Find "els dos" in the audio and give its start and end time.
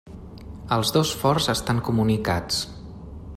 0.77-1.11